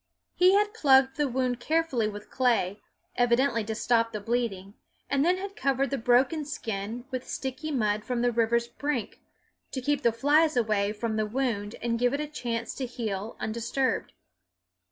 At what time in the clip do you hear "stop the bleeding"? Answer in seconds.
3.75-4.73